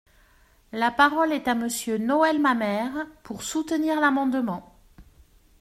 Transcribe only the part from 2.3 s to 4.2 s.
Mamère, pour soutenir